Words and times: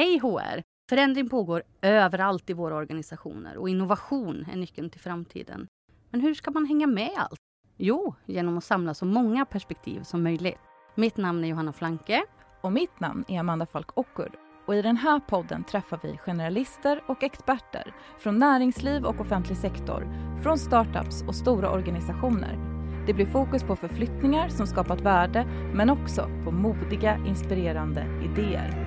Hej 0.00 0.18
HR! 0.18 0.62
Förändring 0.90 1.28
pågår 1.28 1.62
överallt 1.82 2.50
i 2.50 2.52
våra 2.52 2.76
organisationer 2.76 3.56
och 3.56 3.68
innovation 3.68 4.46
är 4.52 4.56
nyckeln 4.56 4.90
till 4.90 5.00
framtiden. 5.00 5.66
Men 6.10 6.20
hur 6.20 6.34
ska 6.34 6.50
man 6.50 6.66
hänga 6.66 6.86
med 6.86 7.10
allt? 7.16 7.40
Jo, 7.76 8.14
genom 8.26 8.58
att 8.58 8.64
samla 8.64 8.94
så 8.94 9.04
många 9.04 9.44
perspektiv 9.44 10.02
som 10.02 10.22
möjligt. 10.22 10.58
Mitt 10.94 11.16
namn 11.16 11.44
är 11.44 11.48
Johanna 11.48 11.72
Flanke. 11.72 12.22
Och 12.60 12.72
mitt 12.72 13.00
namn 13.00 13.24
är 13.28 13.40
Amanda 13.40 13.66
Falk 13.66 13.98
Ockur. 13.98 14.32
Och 14.66 14.74
i 14.74 14.82
den 14.82 14.96
här 14.96 15.20
podden 15.20 15.64
träffar 15.64 16.00
vi 16.02 16.16
generalister 16.16 17.02
och 17.06 17.22
experter 17.22 17.94
från 18.18 18.38
näringsliv 18.38 19.04
och 19.04 19.20
offentlig 19.20 19.58
sektor, 19.58 20.08
från 20.42 20.58
startups 20.58 21.22
och 21.28 21.34
stora 21.34 21.70
organisationer. 21.70 22.58
Det 23.06 23.14
blir 23.14 23.26
fokus 23.26 23.62
på 23.62 23.76
förflyttningar 23.76 24.48
som 24.48 24.66
skapat 24.66 25.00
värde, 25.00 25.44
men 25.74 25.90
också 25.90 26.30
på 26.44 26.50
modiga, 26.50 27.16
inspirerande 27.26 28.06
idéer. 28.24 28.86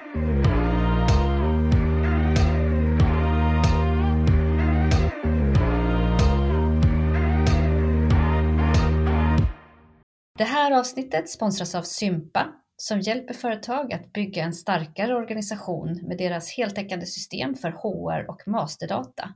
Det 10.38 10.44
här 10.44 10.72
avsnittet 10.72 11.30
sponsras 11.30 11.76
av 11.76 11.82
Sympa 11.82 12.54
som 12.78 13.00
hjälper 13.00 13.34
företag 13.34 13.94
att 13.94 14.14
bygga 14.14 14.44
en 14.44 14.54
starkare 14.54 15.16
organisation 15.16 16.08
med 16.08 16.18
deras 16.18 16.58
heltäckande 16.58 17.06
system 17.06 17.56
för 17.56 17.70
HR 17.70 18.30
och 18.30 18.48
masterdata. 18.48 19.34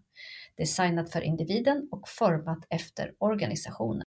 Designat 0.57 1.11
för 1.11 1.21
individen 1.21 1.87
och 1.91 2.09
format 2.09 2.65
efter 2.69 3.13
organisationen. 3.17 4.03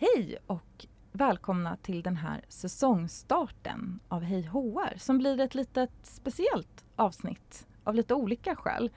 Hej 0.00 0.38
och 0.46 0.86
välkomna 1.12 1.76
till 1.76 2.02
den 2.02 2.16
här 2.16 2.44
säsongstarten 2.48 4.00
av 4.08 4.22
Hej 4.22 4.42
HR 4.42 4.98
som 4.98 5.18
blir 5.18 5.40
ett 5.40 5.54
litet 5.54 5.92
speciellt 6.02 6.84
avsnitt 6.96 7.66
av 7.84 7.94
lite 7.94 8.14
olika 8.14 8.56
skäl. 8.56 8.90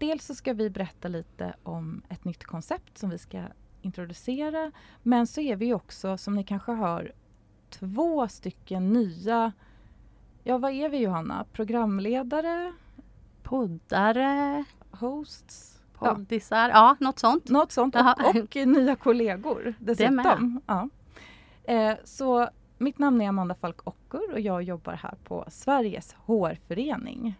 Dels 0.00 0.26
så 0.26 0.34
ska 0.34 0.52
vi 0.52 0.70
berätta 0.70 1.08
lite 1.08 1.54
om 1.62 2.02
ett 2.08 2.24
nytt 2.24 2.44
koncept 2.44 2.98
som 2.98 3.10
vi 3.10 3.18
ska 3.18 3.42
introducera. 3.82 4.72
Men 5.02 5.26
så 5.26 5.40
är 5.40 5.56
vi 5.56 5.74
också, 5.74 6.16
som 6.16 6.34
ni 6.34 6.44
kanske 6.44 6.72
hör, 6.72 7.12
två 7.70 8.28
stycken 8.28 8.92
nya, 8.92 9.52
ja 10.44 10.58
vad 10.58 10.72
är 10.72 10.88
vi 10.88 10.98
Johanna? 10.98 11.46
Programledare? 11.52 12.72
Poddare? 13.42 14.64
Hosts? 14.90 15.80
Poddisar? 15.94 16.68
Ja, 16.68 16.74
ja 16.74 16.96
något 17.00 17.18
sånt. 17.18 17.48
Något 17.48 17.72
sånt 17.72 17.96
och, 17.96 18.28
och 18.28 18.56
nya 18.66 18.96
kollegor 18.96 19.74
dessutom. 19.78 20.60
Ja. 20.66 20.88
Eh, 21.64 21.96
så 22.04 22.48
mitt 22.78 22.98
namn 22.98 23.20
är 23.20 23.28
Amanda 23.28 23.54
Falk 23.54 23.86
Ockur 23.86 24.32
och 24.32 24.40
jag 24.40 24.62
jobbar 24.62 24.92
här 24.92 25.14
på 25.24 25.44
Sveriges 25.48 26.14
HR-förening. 26.26 27.34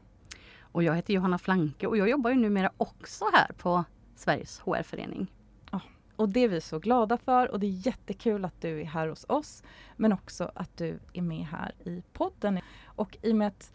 Och 0.72 0.82
jag 0.82 0.96
heter 0.96 1.14
Johanna 1.14 1.38
Flanke 1.38 1.86
och 1.86 1.96
jag 1.96 2.08
jobbar 2.08 2.30
ju 2.30 2.36
numera 2.36 2.70
också 2.76 3.24
här 3.32 3.52
på 3.52 3.84
Sveriges 4.16 4.60
HR-förening. 4.60 5.32
Ja, 5.70 5.80
och 6.16 6.28
det 6.28 6.40
är 6.40 6.48
vi 6.48 6.60
så 6.60 6.78
glada 6.78 7.16
för 7.16 7.50
och 7.50 7.60
det 7.60 7.66
är 7.66 7.86
jättekul 7.86 8.44
att 8.44 8.60
du 8.60 8.80
är 8.80 8.84
här 8.84 9.08
hos 9.08 9.24
oss. 9.28 9.62
Men 9.96 10.12
också 10.12 10.52
att 10.54 10.76
du 10.76 10.98
är 11.12 11.22
med 11.22 11.46
här 11.46 11.74
i 11.84 12.02
podden. 12.12 12.60
Och 12.84 13.18
i 13.22 13.32
och 13.32 13.36
med 13.36 13.48
att 13.48 13.72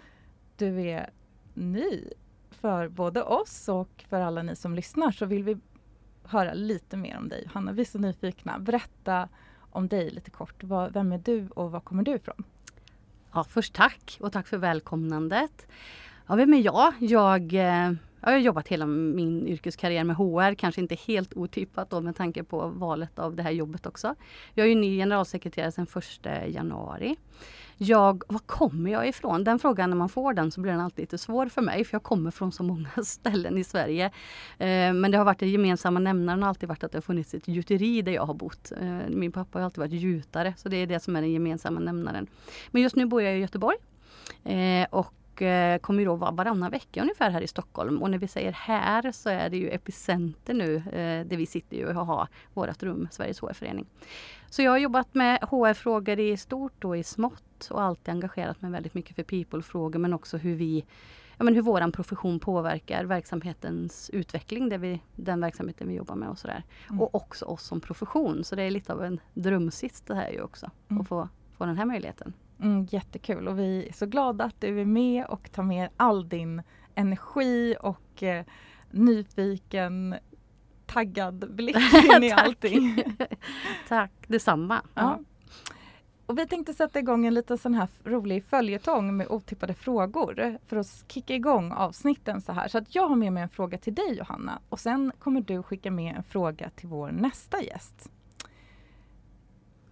du 0.58 0.82
är 0.82 1.10
ny 1.54 2.04
för 2.52 2.88
både 2.88 3.24
oss 3.24 3.70
och 3.70 4.06
för 4.10 4.22
alla 4.22 4.44
ni 4.44 4.56
som 4.56 4.76
lyssnar 4.76 5.12
så 5.12 5.26
vill 5.26 5.44
vi 5.44 5.58
höra 6.24 6.54
lite 6.54 6.98
mer 6.98 7.18
om 7.18 7.30
dig 7.30 7.44
Johanna. 7.46 7.72
Vi 7.72 7.82
är 7.82 7.86
så 7.86 8.00
nyfikna. 8.00 8.60
Berätta 8.60 9.30
om 9.72 9.88
dig 9.88 10.10
lite 10.10 10.32
kort. 10.32 10.64
Vem 10.64 11.12
är 11.12 11.18
du 11.18 11.50
och 11.50 11.72
var 11.72 11.80
kommer 11.80 12.04
du 12.04 12.12
ifrån? 12.12 12.44
Ja, 13.34 13.44
först 13.44 13.74
tack 13.74 14.18
och 14.22 14.32
tack 14.32 14.48
för 14.48 14.58
välkomnandet. 14.58 15.68
Ja, 16.28 16.36
vem 16.36 16.54
är 16.54 16.66
jag? 16.66 16.94
Jag, 17.00 17.54
jag 17.54 18.32
har 18.32 18.38
jobbat 18.38 18.68
hela 18.68 18.86
min 18.86 19.48
yrkeskarriär 19.48 20.04
med 20.04 20.16
HR, 20.16 20.56
kanske 20.56 20.82
inte 20.82 20.96
helt 20.96 21.34
otippat 21.34 21.90
då 21.90 22.02
med 22.02 22.16
tanke 22.16 22.44
på 22.44 22.68
valet 22.68 23.20
av 23.20 23.36
det 23.36 23.44
här 23.44 23.52
jobbet 23.52 23.86
också. 23.86 24.16
Jag 24.54 24.68
är 24.68 24.76
ny 24.76 24.98
generalsekreterare 24.98 25.72
sedan 25.72 25.88
1 25.96 26.54
januari. 26.54 27.16
Jag, 27.78 28.24
var 28.28 28.40
kommer 28.40 28.92
jag 28.92 29.08
ifrån? 29.08 29.44
Den 29.44 29.60
frågan 29.60 29.90
när 29.90 29.98
man 29.98 30.10
får 30.10 30.34
den 30.34 30.52
så 30.52 30.62
blir 30.62 30.72
den 30.72 30.82
alltid 30.82 31.04
lite 31.04 31.18
svår 31.18 31.46
för 31.46 31.62
mig 31.62 31.84
för 31.84 31.96
jag 31.96 32.04
kommer 32.04 32.32
från 32.32 32.52
så 32.52 32.64
många 32.64 32.90
ställen 33.04 33.58
i 33.58 33.64
Sverige. 33.64 34.06
Eh, 34.58 34.94
men 34.94 35.12
det 35.12 35.18
har 35.18 35.26
varit 35.26 35.40
den 35.40 35.50
gemensamma 35.50 36.00
nämnaren 36.00 36.42
har 36.42 36.50
alltid 36.50 36.70
varit 36.70 36.84
att 36.84 36.92
det 36.92 36.98
har 36.98 37.02
funnits 37.02 37.34
ett 37.34 37.48
gjuteri 37.48 38.02
där 38.02 38.12
jag 38.12 38.26
har 38.26 38.34
bott. 38.34 38.72
Eh, 38.82 39.00
min 39.10 39.32
pappa 39.32 39.60
har 39.60 39.66
alltid 39.66 39.80
varit 39.80 40.02
gjutare 40.02 40.54
så 40.58 40.70
det 40.70 40.78
är 40.78 40.88
det 40.88 41.00
som 41.00 41.16
är 41.16 41.22
den 41.22 41.32
gemensamma 41.32 41.80
nämnaren. 41.80 42.28
Men 42.72 42.82
just 42.82 42.96
nu 42.96 43.06
bor 43.06 43.22
jag 43.22 43.38
i 43.38 43.40
Göteborg. 43.40 43.78
Eh, 44.44 44.88
och 44.90 45.14
och 45.36 45.42
eh, 45.42 45.80
kommer 45.80 46.00
ju 46.00 46.06
då 46.06 46.16
vara 46.16 46.32
varannan 46.32 46.72
vecka 46.72 47.02
ungefär 47.02 47.30
här 47.30 47.42
i 47.42 47.48
Stockholm. 47.48 48.02
Och 48.02 48.12
när 48.12 48.18
vi 48.18 48.28
säger 48.28 48.52
här 48.52 49.12
så 49.12 49.30
är 49.30 49.50
det 49.50 49.58
ju 49.58 49.70
Epicenter 49.70 50.54
nu, 50.54 50.76
eh, 50.76 51.28
där 51.28 51.38
vi 51.38 51.46
sitter 51.46 51.78
ju 51.78 51.88
och 51.88 52.06
har 52.06 52.28
vårt 52.54 52.84
rum, 52.84 53.08
Sveriges 53.12 53.40
HR-förening. 53.40 53.86
Så 54.50 54.62
jag 54.62 54.72
har 54.72 54.78
jobbat 54.78 55.14
med 55.14 55.40
HR-frågor 55.42 56.20
i 56.20 56.38
stort 56.38 56.84
och 56.84 56.98
i 56.98 57.04
smått 57.04 57.68
och 57.72 57.82
alltid 57.82 58.14
engagerat 58.14 58.62
mig 58.62 58.72
väldigt 58.72 58.94
mycket 58.94 59.16
för 59.16 59.24
people-frågor 59.24 60.00
men 60.00 60.14
också 60.14 60.38
hur 60.38 60.56
vi 60.56 60.86
ja, 61.38 61.44
men 61.44 61.56
hur 61.56 61.62
våran 61.62 61.92
profession 61.92 62.40
påverkar 62.40 63.06
verksamhetens 63.06 64.10
utveckling, 64.10 64.70
det 64.70 64.78
vi, 64.78 65.02
den 65.16 65.42
verksamheten 65.42 65.88
vi 65.88 65.96
jobbar 65.96 66.16
med 66.16 66.30
och 66.30 66.40
sådär. 66.40 66.64
Mm. 66.90 67.02
Och 67.02 67.16
också 67.16 67.46
oss 67.46 67.64
som 67.64 67.82
profession, 67.82 68.44
så 68.44 68.56
det 68.56 68.64
är 68.64 68.72
lite 68.72 68.94
av 68.94 69.04
en 69.04 69.20
drömsits 69.34 70.02
det 70.02 70.16
här 70.16 70.30
ju 70.30 70.42
också, 70.42 70.72
mm. 70.90 71.02
att 71.02 71.08
få, 71.08 71.30
få 71.58 71.66
den 71.66 71.78
här 71.78 71.86
möjligheten. 71.86 72.34
Mm, 72.62 72.88
jättekul 72.92 73.48
och 73.48 73.60
vi 73.60 73.88
är 73.88 73.94
så 73.94 74.06
glada 74.06 74.44
att 74.44 74.62
du 74.62 74.82
är 74.82 74.86
med 74.86 75.26
och 75.26 75.52
tar 75.52 75.64
med 75.64 75.90
all 75.98 76.30
din 76.30 76.62
energi 76.96 77.76
och 77.82 78.24
eh, 78.24 78.46
nyfiken 78.92 80.16
taggad 80.86 81.56
blick 81.56 81.76
in 82.16 82.24
i 82.24 82.32
allting. 82.32 83.04
Tack 83.88 84.12
detsamma. 84.28 84.82
Ja. 84.94 85.20
Och 86.26 86.40
vi 86.40 86.48
tänkte 86.48 86.74
sätta 86.74 87.00
igång 87.00 87.26
en 87.26 87.34
liten 87.34 87.58
sån 87.58 87.74
här 87.74 87.88
rolig 88.04 88.46
följetong 88.46 89.18
med 89.18 89.28
otippade 89.28 89.74
frågor 89.74 90.58
för 90.66 90.78
att 90.78 91.04
kicka 91.08 91.36
igång 91.36 91.72
avsnitten 91.72 92.42
så 92.42 92.52
här. 92.52 92.68
Så 92.68 92.78
att 92.78 92.96
jag 92.96 93.08
har 93.08 93.16
med 93.16 93.34
mig 93.34 93.44
en 93.44 93.50
fråga 93.50 93.78
till 93.78 93.96
dig 93.96 94.18
Johanna 94.18 94.60
och 94.70 94.80
sen 94.80 95.12
kommer 95.20 95.42
du 95.42 95.64
skicka 95.64 95.92
med 95.92 96.16
en 96.16 96.24
fråga 96.24 96.70
till 96.70 96.88
vår 96.88 97.12
nästa 97.12 97.62
gäst. 97.62 98.12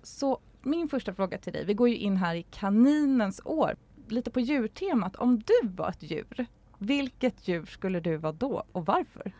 Så 0.03 0.39
min 0.65 0.89
första 0.89 1.13
fråga 1.13 1.37
till 1.37 1.53
dig, 1.53 1.65
vi 1.65 1.73
går 1.73 1.89
ju 1.89 1.97
in 1.97 2.17
här 2.17 2.35
i 2.35 2.43
kaninens 2.43 3.41
år, 3.45 3.75
lite 4.07 4.31
på 4.31 4.39
djurtemat. 4.39 5.15
Om 5.15 5.39
du 5.39 5.67
var 5.67 5.89
ett 5.89 6.11
djur, 6.11 6.45
vilket 6.77 7.47
djur 7.47 7.65
skulle 7.65 7.99
du 7.99 8.17
vara 8.17 8.33
då 8.33 8.63
och 8.71 8.85
varför? 8.85 9.33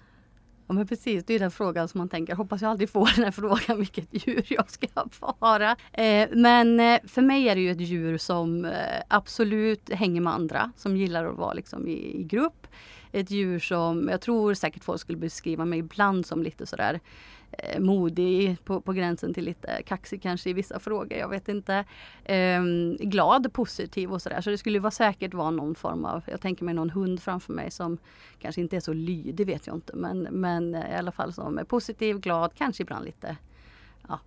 Ja 0.68 0.74
men 0.74 0.88
precis, 0.88 1.26
det 1.26 1.34
är 1.34 1.40
den 1.40 1.52
frågan 1.52 1.88
som 1.88 1.98
man 1.98 2.10
tänker, 2.10 2.36
hoppas 2.36 2.62
jag 2.62 2.72
aldrig 2.72 2.90
får 2.90 3.10
den 3.16 3.24
här 3.24 3.32
frågan 3.32 3.78
vilket 3.78 4.28
djur 4.28 4.46
jag 4.50 4.72
ska 4.72 4.88
vara. 5.40 5.72
Eh, 5.92 6.30
men 6.34 6.80
eh, 6.80 7.00
för 7.08 7.22
mig 7.22 7.50
är 7.50 7.56
det 7.56 7.62
ju 7.62 7.72
ett 7.72 7.82
djur 7.82 8.18
som 8.18 8.66
eh, 8.66 8.72
absolut 9.08 9.94
hänger 9.94 10.22
med 10.22 10.34
andra, 10.34 10.72
som 10.78 10.98
gillar 10.98 11.26
att 11.26 11.38
vara 11.38 11.54
liksom 11.54 11.88
i, 11.88 12.20
i 12.20 12.24
grupp. 12.24 12.68
Ett 13.12 13.32
djur 13.32 13.60
som, 13.60 14.10
jag 14.10 14.22
tror 14.22 14.54
säkert 14.54 14.84
folk 14.84 15.02
skulle 15.02 15.18
beskriva 15.18 15.66
mig 15.66 15.80
ibland 15.80 16.26
som 16.26 16.44
lite 16.44 16.66
sådär 16.66 17.00
modig, 17.80 18.58
på, 18.64 18.82
på 18.82 18.94
gränsen 18.94 19.34
till 19.34 19.46
lite 19.46 19.84
kaxig 19.86 20.22
kanske 20.22 20.50
i 20.50 20.54
vissa 20.54 20.80
frågor, 20.80 21.18
jag 21.18 21.30
vet 21.30 21.50
inte. 21.50 21.86
Eh, 22.24 22.64
glad, 23.00 23.54
positiv 23.54 24.12
och 24.12 24.22
sådär. 24.22 24.42
Så 24.42 24.50
det 24.50 24.58
skulle 24.58 24.80
vara 24.80 24.92
säkert 24.92 25.34
vara 25.34 25.52
någon 25.52 25.76
form 25.76 26.06
av, 26.06 26.24
jag 26.28 26.42
tänker 26.42 26.66
mig 26.66 26.74
någon 26.74 26.90
hund 26.90 27.22
framför 27.22 27.54
mig 27.54 27.72
som 27.72 27.98
kanske 28.40 28.62
inte 28.62 28.76
är 28.76 28.80
så 28.80 28.94
lydig, 28.94 29.48
vet 29.48 29.68
jag 29.68 29.76
inte. 29.76 29.96
Men, 29.96 30.22
men 30.22 30.76
i 30.76 30.96
alla 30.98 31.12
fall 31.12 31.34
som 31.34 31.58
är 31.58 31.64
positiv, 31.64 32.20
glad, 32.20 32.52
kanske 32.56 32.84
ibland 32.84 33.06
lite 33.06 33.38
ja, 34.08 34.20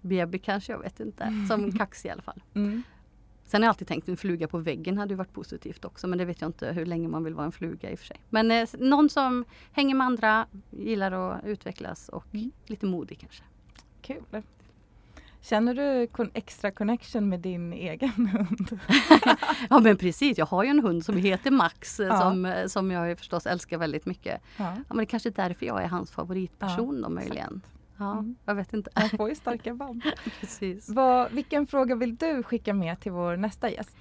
baby 0.00 0.38
kanske, 0.38 0.72
jag 0.72 0.78
vet 0.78 1.00
inte. 1.00 1.46
Som 1.48 1.72
kaxig 1.78 2.08
i 2.08 2.12
alla 2.12 2.22
fall. 2.22 2.42
Mm. 2.54 2.82
Sen 3.52 3.62
har 3.62 3.66
jag 3.66 3.70
alltid 3.70 3.88
tänkt 3.88 4.08
en 4.08 4.16
fluga 4.16 4.48
på 4.48 4.58
väggen 4.58 4.98
hade 4.98 5.12
ju 5.12 5.16
varit 5.16 5.32
positivt 5.32 5.84
också 5.84 6.06
men 6.06 6.18
det 6.18 6.24
vet 6.24 6.40
jag 6.40 6.48
inte 6.48 6.72
hur 6.72 6.86
länge 6.86 7.08
man 7.08 7.24
vill 7.24 7.34
vara 7.34 7.46
en 7.46 7.52
fluga 7.52 7.90
i 7.90 7.94
och 7.94 7.98
för 7.98 8.06
sig. 8.06 8.16
Men 8.30 8.50
eh, 8.50 8.68
någon 8.78 9.08
som 9.08 9.44
hänger 9.72 9.94
med 9.94 10.06
andra, 10.06 10.46
gillar 10.70 11.12
att 11.12 11.44
utvecklas 11.44 12.08
och 12.08 12.24
mm. 12.34 12.50
lite 12.66 12.86
modig 12.86 13.18
kanske. 13.18 13.42
Kul! 14.02 14.42
Känner 15.40 15.74
du 15.74 16.08
extra 16.34 16.70
connection 16.70 17.28
med 17.28 17.40
din 17.40 17.72
egen 17.72 18.26
hund? 18.26 18.80
ja 19.70 19.78
men 19.78 19.96
precis, 19.96 20.38
jag 20.38 20.46
har 20.46 20.64
ju 20.64 20.70
en 20.70 20.80
hund 20.80 21.04
som 21.04 21.16
heter 21.16 21.50
Max 21.50 21.98
ja. 21.98 22.20
som, 22.20 22.44
eh, 22.44 22.66
som 22.66 22.90
jag 22.90 23.18
förstås 23.18 23.46
älskar 23.46 23.78
väldigt 23.78 24.06
mycket. 24.06 24.40
Ja. 24.56 24.64
ja 24.64 24.84
men 24.88 24.96
det 24.96 25.02
är 25.02 25.06
kanske 25.06 25.28
är 25.28 25.48
därför 25.48 25.66
jag 25.66 25.82
är 25.82 25.88
hans 25.88 26.10
favoritperson 26.10 26.96
ja, 26.96 27.02
då 27.02 27.14
möjligen. 27.14 27.48
Sant. 27.48 27.64
Ja, 28.02 28.12
mm. 28.12 28.36
jag 28.44 28.54
vet 28.54 28.72
inte. 28.72 28.90
Man 28.94 29.08
får 29.08 29.28
ju 29.28 29.34
starka 29.34 29.74
band. 29.74 30.02
Precis. 30.40 30.88
Vad, 30.88 31.32
vilken 31.32 31.66
fråga 31.66 31.94
vill 31.94 32.16
du 32.16 32.42
skicka 32.42 32.74
med 32.74 33.00
till 33.00 33.12
vår 33.12 33.36
nästa 33.36 33.70
gäst? 33.70 33.96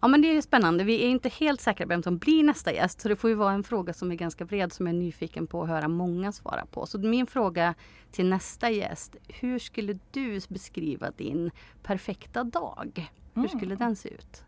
Ja 0.00 0.08
men 0.08 0.22
det 0.22 0.36
är 0.36 0.42
spännande. 0.42 0.84
Vi 0.84 1.04
är 1.04 1.08
inte 1.08 1.28
helt 1.28 1.60
säkra 1.60 1.86
på 1.86 1.88
vem 1.88 2.02
som 2.02 2.18
blir 2.18 2.42
nästa 2.42 2.72
gäst. 2.72 3.00
Så 3.00 3.08
det 3.08 3.16
får 3.16 3.30
ju 3.30 3.36
vara 3.36 3.52
en 3.52 3.64
fråga 3.64 3.92
som 3.92 4.12
är 4.12 4.14
ganska 4.14 4.44
bred 4.44 4.72
som 4.72 4.86
jag 4.86 4.94
är 4.94 4.98
nyfiken 4.98 5.46
på 5.46 5.62
att 5.62 5.68
höra 5.68 5.88
många 5.88 6.32
svara 6.32 6.66
på. 6.66 6.86
Så 6.86 6.98
min 6.98 7.26
fråga 7.26 7.74
till 8.10 8.28
nästa 8.28 8.70
gäst. 8.70 9.16
Hur 9.28 9.58
skulle 9.58 9.98
du 10.10 10.40
beskriva 10.48 11.10
din 11.10 11.50
perfekta 11.82 12.44
dag? 12.44 13.10
Hur 13.34 13.48
skulle 13.48 13.74
mm. 13.74 13.78
den 13.78 13.96
se 13.96 14.08
ut? 14.08 14.44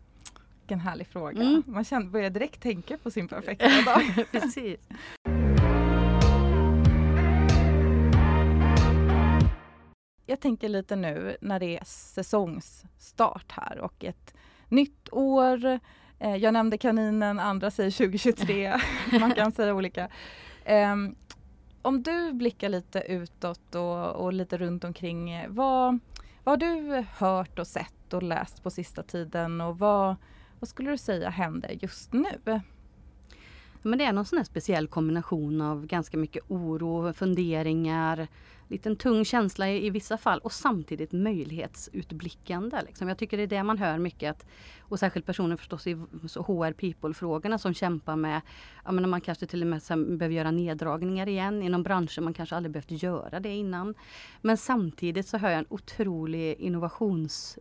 Vilken 0.61 0.79
härlig 0.79 1.07
fråga. 1.07 1.41
Mm. 1.41 1.63
Man 1.65 1.83
känner, 1.83 2.05
börjar 2.05 2.29
direkt 2.29 2.61
tänka 2.61 2.97
på 2.97 3.11
sin 3.11 3.27
perfekta 3.27 3.69
dag. 3.85 4.27
Precis. 4.31 4.79
Jag 10.25 10.39
tänker 10.39 10.69
lite 10.69 10.95
nu 10.95 11.37
när 11.41 11.59
det 11.59 11.77
är 11.77 11.83
säsongsstart 11.85 13.51
här 13.51 13.79
och 13.79 14.03
ett 14.03 14.33
nytt 14.69 15.09
år. 15.11 15.79
Eh, 16.19 16.35
jag 16.35 16.53
nämnde 16.53 16.77
kaninen, 16.77 17.39
andra 17.39 17.71
säger 17.71 17.91
2023. 17.91 18.73
Man 19.19 19.31
kan 19.31 19.51
säga 19.51 19.73
olika. 19.73 20.09
Um, 20.67 21.15
om 21.81 22.03
du 22.03 22.33
blickar 22.33 22.69
lite 22.69 22.99
utåt 22.99 23.75
och, 23.75 24.09
och, 24.09 24.33
lite 24.33 24.57
runt 24.57 24.83
omkring. 24.83 25.31
Eh, 25.31 25.49
vad, 25.49 25.99
vad 26.43 26.51
har 26.51 26.57
du 26.57 27.05
hört 27.17 27.59
och 27.59 27.67
sett 27.67 28.13
och 28.13 28.23
läst 28.23 28.63
på 28.63 28.71
sista 28.71 29.03
tiden 29.03 29.61
och 29.61 29.79
vad, 29.79 30.15
vad 30.59 30.67
skulle 30.67 30.91
du 30.91 30.97
säga 30.97 31.29
händer 31.29 31.77
just 31.81 32.13
nu? 32.13 32.61
Men 33.81 33.99
det 33.99 34.05
är 34.05 34.13
någon 34.13 34.25
sån 34.25 34.45
speciell 34.45 34.87
kombination 34.87 35.61
av 35.61 35.85
ganska 35.85 36.17
mycket 36.17 36.43
oro, 36.47 37.13
funderingar, 37.13 38.27
liten 38.73 38.95
tung 38.95 39.25
känsla 39.25 39.69
i, 39.69 39.85
i 39.85 39.89
vissa 39.89 40.17
fall 40.17 40.39
och 40.39 40.51
samtidigt 40.51 41.11
möjlighetsutblickande. 41.11 42.81
Liksom. 42.87 43.07
Jag 43.07 43.17
tycker 43.17 43.37
det 43.37 43.43
är 43.43 43.47
det 43.47 43.63
man 43.63 43.77
hör 43.77 43.97
mycket. 43.97 44.31
Att, 44.31 44.45
och 44.81 44.99
särskilt 44.99 45.25
personer 45.25 45.55
förstås 45.55 45.87
i 45.87 45.93
HR 45.93 46.73
people-frågorna 46.73 47.57
som 47.57 47.73
kämpar 47.73 48.15
med, 48.15 48.41
ja 48.85 48.91
men 48.91 49.09
man 49.09 49.21
kanske 49.21 49.45
till 49.45 49.61
och 49.61 49.67
med 49.67 49.81
behöver 50.17 50.35
göra 50.35 50.51
neddragningar 50.51 51.29
igen 51.29 51.63
inom 51.63 51.83
branscher 51.83 52.21
man 52.21 52.33
kanske 52.33 52.55
aldrig 52.55 52.71
behövt 52.71 53.03
göra 53.03 53.39
det 53.39 53.55
innan. 53.55 53.95
Men 54.41 54.57
samtidigt 54.57 55.27
så 55.27 55.37
hör 55.37 55.49
jag 55.49 55.59
en 55.59 55.65
otrolig 55.69 56.55
innovations 56.59 57.59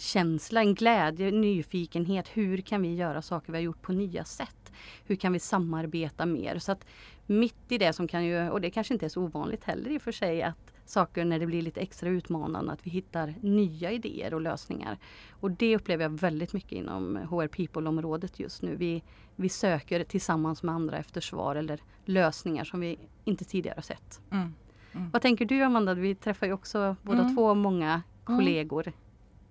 känsla, 0.00 0.60
en 0.60 0.74
glädje, 0.74 1.30
nyfikenhet. 1.30 2.28
Hur 2.28 2.60
kan 2.60 2.82
vi 2.82 2.94
göra 2.94 3.22
saker 3.22 3.52
vi 3.52 3.58
har 3.58 3.62
gjort 3.62 3.82
på 3.82 3.92
nya 3.92 4.24
sätt? 4.24 4.72
Hur 5.04 5.16
kan 5.16 5.32
vi 5.32 5.38
samarbeta 5.38 6.26
mer? 6.26 6.58
Så 6.58 6.72
att 6.72 6.84
mitt 7.30 7.72
i 7.72 7.78
det 7.78 7.92
som 7.92 8.08
kan 8.08 8.24
ju, 8.24 8.50
och 8.50 8.60
det 8.60 8.70
kanske 8.70 8.94
inte 8.94 9.06
är 9.06 9.10
så 9.10 9.22
ovanligt 9.22 9.64
heller 9.64 9.90
i 9.90 9.98
och 9.98 10.02
för 10.02 10.12
sig, 10.12 10.42
att 10.42 10.74
saker 10.84 11.24
när 11.24 11.38
det 11.38 11.46
blir 11.46 11.62
lite 11.62 11.80
extra 11.80 12.08
utmanande, 12.08 12.72
att 12.72 12.86
vi 12.86 12.90
hittar 12.90 13.34
nya 13.40 13.92
idéer 13.92 14.34
och 14.34 14.40
lösningar. 14.40 14.98
Och 15.30 15.50
det 15.50 15.76
upplever 15.76 16.04
jag 16.04 16.10
väldigt 16.10 16.52
mycket 16.52 16.72
inom 16.72 17.16
HR 17.16 17.46
People-området 17.46 18.40
just 18.40 18.62
nu. 18.62 18.76
Vi, 18.76 19.02
vi 19.36 19.48
söker 19.48 20.04
tillsammans 20.04 20.62
med 20.62 20.74
andra 20.74 20.98
efter 20.98 21.20
svar 21.20 21.56
eller 21.56 21.80
lösningar 22.04 22.64
som 22.64 22.80
vi 22.80 22.98
inte 23.24 23.44
tidigare 23.44 23.76
har 23.76 23.82
sett. 23.82 24.20
Mm. 24.30 24.54
Mm. 24.92 25.10
Vad 25.10 25.22
tänker 25.22 25.44
du 25.44 25.62
Amanda? 25.62 25.94
Vi 25.94 26.14
träffar 26.14 26.46
ju 26.46 26.52
också 26.52 26.96
båda 27.02 27.20
mm. 27.20 27.36
två 27.36 27.54
många 27.54 27.90
mm. 27.90 28.02
kollegor 28.38 28.92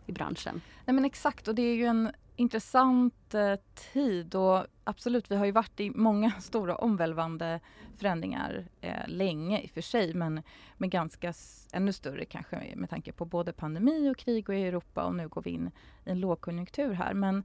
i 0.05 0.11
branschen. 0.11 0.61
Nej 0.85 0.93
men 0.93 1.05
exakt 1.05 1.47
och 1.47 1.55
det 1.55 1.61
är 1.61 1.75
ju 1.75 1.85
en 1.85 2.11
intressant 2.35 3.33
eh, 3.33 3.55
tid 3.93 4.35
och 4.35 4.65
absolut, 4.89 5.31
vi 5.31 5.35
har 5.35 5.45
ju 5.45 5.51
varit 5.51 5.79
i 5.79 5.89
många 5.89 6.31
stora 6.39 6.75
omvälvande 6.75 7.59
förändringar 7.97 8.67
eh, 8.81 9.07
länge 9.07 9.61
i 9.61 9.65
och 9.65 9.71
för 9.71 9.81
sig, 9.81 10.13
men 10.13 10.43
med 10.77 10.91
ganska 10.91 11.33
ännu 11.73 11.93
större 11.93 12.25
kanske 12.25 12.73
med 12.75 12.89
tanke 12.89 13.11
på 13.11 13.25
både 13.25 13.53
pandemi 13.53 14.09
och 14.09 14.17
krig 14.17 14.49
och 14.49 14.55
i 14.55 14.63
Europa 14.63 15.03
och 15.03 15.15
nu 15.15 15.27
går 15.27 15.41
vi 15.41 15.49
in 15.49 15.71
i 16.05 16.09
en 16.09 16.19
lågkonjunktur 16.19 16.93
här. 16.93 17.13
Men 17.13 17.43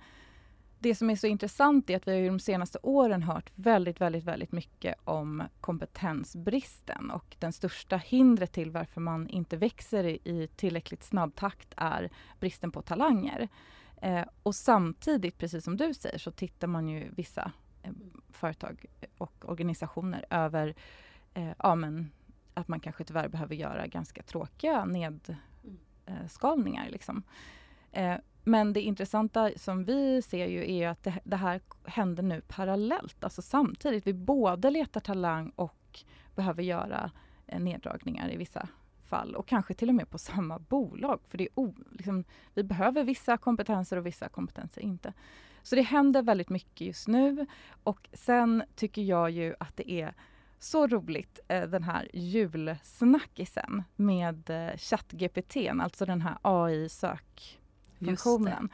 det 0.79 0.95
som 0.95 1.11
är 1.11 1.17
så 1.17 1.27
intressant 1.27 1.91
är 1.91 1.97
att 1.97 2.09
vi 2.09 2.21
har 2.21 2.27
de 2.27 2.41
senaste 2.41 2.79
åren 2.83 3.23
hört 3.23 3.51
väldigt, 3.55 4.01
väldigt, 4.01 4.25
väldigt 4.25 4.53
mycket 4.53 4.95
om 5.05 5.43
kompetensbristen 5.61 7.11
och 7.11 7.37
den 7.39 7.53
största 7.53 7.97
hindret 7.97 8.53
till 8.53 8.71
varför 8.71 9.01
man 9.01 9.29
inte 9.29 9.57
växer 9.57 10.05
i 10.05 10.49
tillräckligt 10.57 11.03
snabb 11.03 11.35
takt 11.35 11.75
är 11.77 12.11
bristen 12.41 12.73
på 12.73 12.83
talanger. 12.83 13.49
Eh, 14.05 14.25
och 14.43 14.55
samtidigt, 14.55 15.39
precis 15.39 15.65
som 15.65 15.77
du 15.77 15.95
säger, 15.95 16.19
så 16.19 16.31
tittar 16.31 16.67
man 16.67 16.89
ju 16.89 17.11
vissa 17.17 17.53
eh, 17.83 17.93
företag 18.31 18.85
och 19.19 19.45
organisationer 19.49 20.25
över 20.31 20.75
eh, 21.35 21.51
ja, 21.59 21.75
men, 21.75 22.11
att 22.55 22.69
man 22.69 22.81
kanske 22.81 23.05
tyvärr 23.05 23.29
behöver 23.29 23.55
göra 23.55 23.87
ganska 23.87 24.23
tråkiga 24.23 24.85
nedskalningar. 24.85 26.91
Liksom. 26.91 27.23
Eh, 27.93 28.17
men 28.43 28.73
det 28.73 28.81
intressanta 28.81 29.51
som 29.57 29.85
vi 29.85 30.23
ser 30.23 30.47
ju 30.47 30.73
är 30.73 30.89
att 30.89 31.03
det, 31.03 31.21
det, 31.25 31.37
här 31.37 31.61
händer 31.85 32.23
nu 32.23 32.43
parallellt, 32.49 33.25
alltså 33.25 33.43
samtidigt. 33.43 34.07
Vi 34.07 34.13
både 34.13 34.71
letar 34.71 35.01
talang 35.01 35.51
och 35.51 36.01
behöver 36.35 36.63
göra 36.63 37.11
eh, 37.47 37.61
neddragningar 37.61 38.33
i 38.33 38.37
vissa 38.37 38.69
fall 39.15 39.35
och 39.35 39.47
kanske 39.47 39.75
till 39.75 39.89
och 39.89 39.95
med 39.95 40.11
på 40.11 40.19
samma 40.19 40.59
bolag. 40.59 41.21
För 41.29 41.39
det 41.39 41.45
är 41.45 41.73
liksom, 41.91 42.25
vi 42.55 42.63
behöver 42.63 43.05
vissa 43.05 43.37
kompetenser 43.37 43.97
och 43.97 44.07
vissa 44.07 44.29
kompetenser 44.29 44.81
inte. 44.81 45.13
Så 45.63 45.77
det 45.77 45.83
händer 45.83 46.23
väldigt 46.23 46.49
mycket 46.49 46.87
just 46.87 47.09
nu 47.09 47.47
och 47.85 48.09
sen 48.13 48.63
tycker 48.75 49.03
jag 49.03 49.31
ju 49.31 49.55
att 49.61 49.77
det 49.77 49.91
är 49.91 50.15
så 50.59 50.87
roligt 50.87 51.41
eh, 51.49 51.63
den 51.63 51.83
här 51.83 52.09
julsnackisen 52.13 53.83
med 53.97 54.51
eh, 54.51 54.77
ChatGPT, 54.77 55.57
alltså 55.81 56.07
den 56.07 56.21
här 56.21 56.37
AI-sök 56.43 57.61
funktionen. 57.99 58.69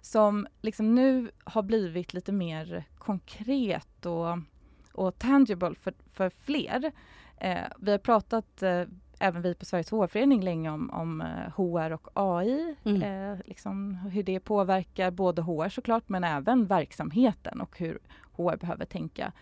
Som 0.00 0.46
liksom 0.62 0.94
nu 0.94 1.30
har 1.44 1.62
blivit 1.62 2.14
lite 2.14 2.32
mer 2.32 2.84
konkret 2.98 4.06
och, 4.06 4.38
och 4.92 5.18
tangible 5.18 5.74
för, 5.74 5.94
för 6.12 6.30
fler. 6.30 6.92
Eh, 7.36 7.66
vi 7.78 7.90
har 7.90 7.98
pratat, 7.98 8.62
eh, 8.62 8.84
även 9.24 9.42
vi 9.42 9.54
på 9.54 9.64
Sveriges 9.64 9.90
HR-förening, 9.90 10.42
länge 10.42 10.70
om, 10.70 10.90
om 10.90 11.20
HR 11.56 11.90
eh, 11.90 11.92
och 11.92 12.08
AI. 12.14 12.76
Mm. 12.84 13.02
Eh, 13.02 13.38
liksom 13.44 13.94
hur 13.94 14.22
det 14.22 14.40
påverkar 14.40 15.10
både 15.10 15.42
HR 15.42 15.68
såklart, 15.68 16.08
men 16.08 16.24
även 16.24 16.66
verksamheten 16.66 17.60
och 17.60 17.78
hur 17.78 17.98
HR 18.32 18.56
behöver 18.56 18.84
tänka 18.84 19.32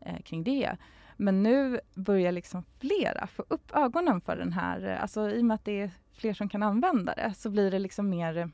eh, 0.00 0.20
kring 0.24 0.44
det. 0.44 0.76
Men 1.16 1.42
nu 1.42 1.80
börjar 1.94 2.32
liksom 2.32 2.64
flera 2.78 3.26
få 3.26 3.44
upp 3.48 3.76
ögonen 3.76 4.20
för 4.20 4.36
den 4.36 4.52
här, 4.52 4.98
alltså 5.02 5.30
i 5.30 5.40
och 5.40 5.44
med 5.44 5.54
att 5.54 5.64
det 5.64 5.80
är 5.80 5.90
fler 6.12 6.34
som 6.34 6.48
kan 6.48 6.62
använda 6.62 7.14
det, 7.14 7.34
så 7.36 7.50
blir 7.50 7.70
det 7.70 7.78
liksom 7.78 8.08
mer 8.08 8.50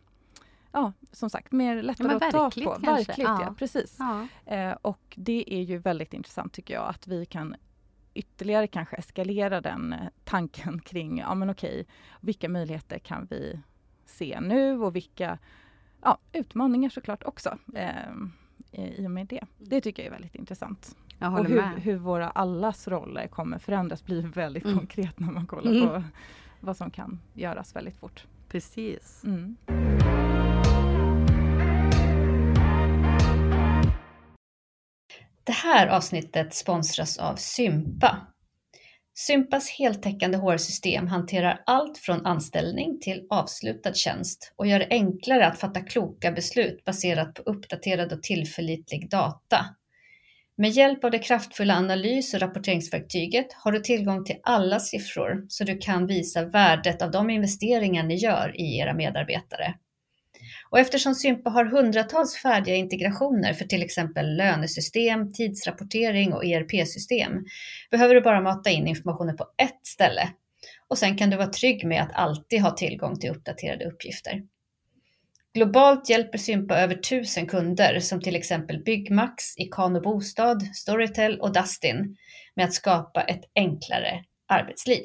ja, 0.72 0.92
som 1.12 1.30
sagt, 1.30 1.52
mer 1.52 1.82
lättare 1.82 2.18
ja, 2.20 2.26
att 2.26 2.32
ta 2.32 2.50
på. 2.50 2.70
Kanske. 2.70 2.90
Verkligt, 2.90 3.18
ja. 3.18 3.42
ja 3.42 3.54
precis. 3.58 3.96
Ja. 3.98 4.26
Eh, 4.54 4.76
och 4.82 5.14
det 5.16 5.54
är 5.54 5.62
ju 5.62 5.78
väldigt 5.78 6.14
intressant 6.14 6.52
tycker 6.52 6.74
jag 6.74 6.88
att 6.88 7.06
vi 7.06 7.26
kan 7.26 7.56
ytterligare 8.14 8.66
kanske 8.66 8.96
eskalera 8.96 9.60
den 9.60 9.92
eh, 9.92 9.98
tanken 10.24 10.80
kring, 10.84 11.18
ja 11.18 11.34
men 11.34 11.50
okej, 11.50 11.86
vilka 12.20 12.48
möjligheter 12.48 12.98
kan 12.98 13.26
vi 13.30 13.60
se 14.04 14.40
nu 14.40 14.78
och 14.78 14.96
vilka 14.96 15.38
ja, 16.02 16.18
utmaningar 16.32 16.90
såklart 16.90 17.24
också 17.24 17.58
eh, 17.74 18.12
i 18.72 19.06
och 19.06 19.10
med 19.10 19.26
det. 19.26 19.40
Det 19.58 19.80
tycker 19.80 20.02
jag 20.02 20.06
är 20.06 20.12
väldigt 20.12 20.34
intressant. 20.34 20.96
och 21.20 21.46
hur, 21.46 21.62
hur, 21.62 21.96
våra 21.96 22.30
allas 22.30 22.88
roller 22.88 23.26
kommer 23.26 23.58
förändras 23.58 24.04
blir 24.04 24.22
väldigt 24.22 24.64
mm. 24.64 24.78
konkret 24.78 25.18
när 25.18 25.30
man 25.30 25.46
kollar 25.46 25.70
mm. 25.70 25.88
på 25.88 26.02
vad 26.60 26.76
som 26.76 26.90
kan 26.90 27.20
göras 27.34 27.76
väldigt 27.76 27.96
fort. 27.96 28.26
Precis. 28.48 29.24
Mm. 29.24 29.56
Det 35.44 35.52
här 35.52 35.86
avsnittet 35.86 36.54
sponsras 36.54 37.18
av 37.18 37.36
Sympa. 37.36 38.26
Sympas 39.16 39.70
heltäckande 39.70 40.38
HR-system 40.38 41.06
hanterar 41.06 41.62
allt 41.66 41.98
från 41.98 42.26
anställning 42.26 43.00
till 43.00 43.26
avslutad 43.30 43.94
tjänst 43.94 44.52
och 44.56 44.66
gör 44.66 44.78
det 44.78 44.86
enklare 44.90 45.46
att 45.46 45.58
fatta 45.58 45.80
kloka 45.80 46.32
beslut 46.32 46.84
baserat 46.84 47.34
på 47.34 47.42
uppdaterad 47.42 48.12
och 48.12 48.22
tillförlitlig 48.22 49.10
data. 49.10 49.66
Med 50.56 50.70
hjälp 50.70 51.04
av 51.04 51.10
det 51.10 51.18
kraftfulla 51.18 51.74
analys 51.74 52.34
och 52.34 52.40
rapporteringsverktyget 52.40 53.46
har 53.52 53.72
du 53.72 53.80
tillgång 53.80 54.24
till 54.24 54.40
alla 54.42 54.80
siffror 54.80 55.44
så 55.48 55.64
du 55.64 55.78
kan 55.78 56.06
visa 56.06 56.44
värdet 56.44 57.02
av 57.02 57.10
de 57.10 57.30
investeringar 57.30 58.02
ni 58.02 58.14
gör 58.14 58.60
i 58.60 58.78
era 58.78 58.94
medarbetare. 58.94 59.74
Och 60.74 60.80
eftersom 60.80 61.14
Sympa 61.14 61.50
har 61.50 61.64
hundratals 61.64 62.36
färdiga 62.36 62.74
integrationer 62.74 63.52
för 63.52 63.64
till 63.64 63.82
exempel 63.82 64.36
lönesystem, 64.36 65.32
tidsrapportering 65.32 66.32
och 66.32 66.44
ERP-system 66.44 67.44
behöver 67.90 68.14
du 68.14 68.20
bara 68.20 68.40
mata 68.40 68.70
in 68.70 68.86
informationen 68.86 69.36
på 69.36 69.44
ett 69.62 69.86
ställe. 69.86 70.28
Och 70.88 70.98
sen 70.98 71.16
kan 71.16 71.30
du 71.30 71.36
vara 71.36 71.48
trygg 71.48 71.86
med 71.86 72.02
att 72.02 72.12
alltid 72.14 72.60
ha 72.60 72.70
tillgång 72.70 73.18
till 73.18 73.30
uppdaterade 73.30 73.84
uppgifter. 73.84 74.42
Globalt 75.54 76.10
hjälper 76.10 76.38
Sympa 76.38 76.76
över 76.76 76.94
tusen 76.94 77.46
kunder 77.46 78.00
som 78.00 78.20
till 78.20 78.36
exempel 78.36 78.82
Byggmax, 78.82 79.58
Ikano 79.58 80.00
Bostad, 80.00 80.62
Storytel 80.62 81.40
och 81.40 81.52
Dustin 81.52 82.16
med 82.56 82.64
att 82.64 82.74
skapa 82.74 83.22
ett 83.22 83.44
enklare 83.54 84.24
arbetsliv. 84.48 85.02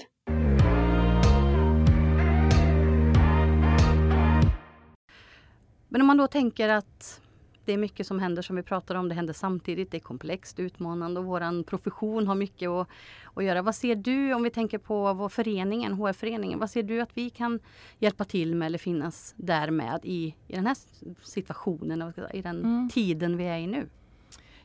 Men 5.90 6.02
om 6.02 6.08
man 6.08 6.18
då 6.18 6.28
tänker 6.28 6.70
att 6.70 7.22
det 7.70 7.74
är 7.74 7.78
mycket 7.78 8.08
som 8.08 8.20
händer 8.20 8.42
som 8.42 8.56
vi 8.56 8.64
pratar 8.64 8.96
om. 8.96 9.10
Det 9.10 9.16
händer 9.16 9.34
samtidigt. 9.34 9.92
Det 9.92 9.98
är 9.98 10.02
komplext, 10.02 10.60
utmanande 10.60 11.20
och 11.20 11.26
våran 11.26 11.64
profession 11.64 12.28
har 12.28 12.36
mycket 12.36 12.70
att, 12.70 12.88
att 13.34 13.44
göra. 13.44 13.62
Vad 13.62 13.76
ser 13.76 13.96
du 13.96 14.34
om 14.34 14.44
vi 14.44 14.50
tänker 14.50 14.78
på 14.78 15.14
vår 15.14 15.30
föreningen, 15.30 15.94
HR-föreningen. 15.94 16.60
Vad 16.60 16.70
ser 16.70 16.84
du 16.84 17.02
att 17.02 17.10
vi 17.14 17.30
kan 17.30 17.60
hjälpa 18.00 18.26
till 18.26 18.56
med 18.56 18.66
eller 18.66 18.78
finnas 18.78 19.34
där 19.38 19.72
med 19.72 20.00
i, 20.04 20.36
i 20.48 20.56
den 20.56 20.68
här 20.68 20.78
situationen, 21.24 22.14
i 22.34 22.42
den 22.42 22.60
mm. 22.60 22.90
tiden 22.90 23.38
vi 23.38 23.44
är 23.44 23.58
i 23.58 23.68
nu? 23.68 23.90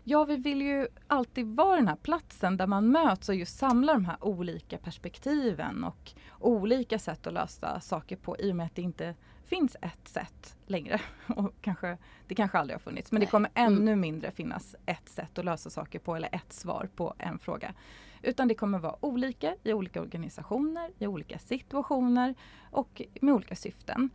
Ja, 0.06 0.24
vi 0.24 0.36
vill 0.36 0.62
ju 0.62 0.86
alltid 1.06 1.46
vara 1.46 1.76
den 1.76 1.88
här 1.88 1.96
platsen 1.96 2.56
där 2.56 2.66
man 2.66 2.88
möts 2.88 3.28
och 3.28 3.34
just 3.34 3.58
samlar 3.58 3.94
de 3.94 4.04
här 4.04 4.16
olika 4.20 4.78
perspektiven 4.78 5.84
och 5.84 6.12
olika 6.40 6.98
sätt 6.98 7.26
att 7.26 7.32
lösa 7.32 7.80
saker 7.80 8.16
på 8.16 8.36
i 8.38 8.52
och 8.52 8.56
med 8.56 8.66
att 8.66 8.74
det 8.74 8.82
inte 8.82 9.14
finns 9.44 9.76
ett 9.80 10.08
sätt 10.08 10.56
längre. 10.66 11.00
Och 11.26 11.54
kanske, 11.60 11.98
det 12.28 12.34
kanske 12.34 12.58
aldrig 12.58 12.74
har 12.74 12.80
funnits 12.80 13.12
men 13.12 13.20
det 13.20 13.26
kommer 13.26 13.50
mm. 13.54 13.72
ännu 13.72 13.96
mindre 13.96 14.30
finnas 14.30 14.76
ett 14.86 15.08
sätt 15.08 15.38
att 15.38 15.44
lösa 15.44 15.70
saker 15.70 15.98
på 15.98 16.16
eller 16.16 16.28
ett 16.32 16.52
svar 16.52 16.88
på 16.96 17.14
en 17.18 17.38
fråga. 17.38 17.74
Utan 18.22 18.48
det 18.48 18.54
kommer 18.54 18.78
vara 18.78 19.04
olika 19.04 19.54
i 19.62 19.72
olika 19.72 20.00
organisationer, 20.00 20.90
i 20.98 21.06
olika 21.06 21.38
situationer 21.38 22.34
och 22.70 23.02
med 23.20 23.34
olika 23.34 23.56
syften. 23.56 24.10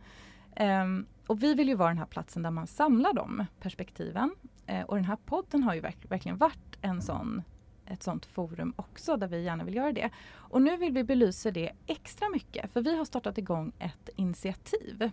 Um, 0.60 1.06
och 1.26 1.42
vi 1.42 1.54
vill 1.54 1.68
ju 1.68 1.74
vara 1.74 1.88
den 1.88 1.98
här 1.98 2.06
platsen 2.06 2.42
där 2.42 2.50
man 2.50 2.66
samlar 2.66 3.12
de 3.12 3.46
perspektiven. 3.60 4.34
Uh, 4.70 4.82
och 4.82 4.96
den 4.96 5.04
här 5.04 5.16
podden 5.16 5.62
har 5.62 5.74
ju 5.74 5.80
verk 5.80 5.98
verkligen 6.08 6.36
varit 6.36 6.78
en 6.80 7.02
sån 7.02 7.42
ett 7.90 8.02
sånt 8.02 8.26
forum 8.26 8.74
också 8.76 9.16
där 9.16 9.28
vi 9.28 9.42
gärna 9.42 9.64
vill 9.64 9.74
göra 9.74 9.92
det. 9.92 10.10
Och 10.32 10.62
nu 10.62 10.76
vill 10.76 10.92
vi 10.92 11.04
belysa 11.04 11.50
det 11.50 11.72
extra 11.86 12.28
mycket 12.28 12.72
för 12.72 12.80
vi 12.82 12.96
har 12.96 13.04
startat 13.04 13.38
igång 13.38 13.72
ett 13.78 14.08
initiativ 14.16 15.10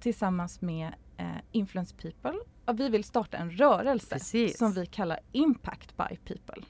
tillsammans 0.00 0.60
med 0.60 0.94
eh, 1.16 1.26
Influence 1.52 1.94
People. 1.96 2.34
Och 2.64 2.80
vi 2.80 2.88
vill 2.88 3.04
starta 3.04 3.36
en 3.36 3.50
rörelse 3.50 4.10
Precis. 4.10 4.58
som 4.58 4.72
vi 4.72 4.86
kallar 4.86 5.20
Impact 5.32 5.96
by 5.96 6.16
People. 6.16 6.62